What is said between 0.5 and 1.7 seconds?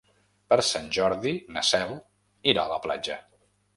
Per Sant Jordi na